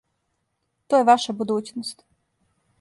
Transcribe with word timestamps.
То 0.93 1.01
је 1.03 1.07
ваша 1.11 1.37
будућност. 1.43 2.05